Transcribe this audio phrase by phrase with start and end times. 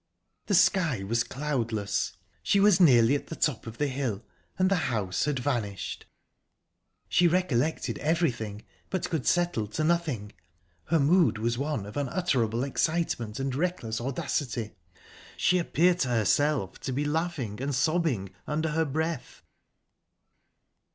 [0.47, 2.13] The sky was cloudless.
[2.41, 4.23] She was nearly at the top of the hill,
[4.57, 10.31] and the house had vanished...She recollected everything, but could settle to nothing.
[10.85, 14.73] Her mood was one of unutterable excitement and reckless audacity;
[15.37, 19.43] she appeared to herself to be laughing and sobbing under her breath...